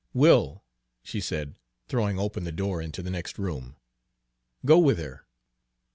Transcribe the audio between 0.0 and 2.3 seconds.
Will," she said, throwing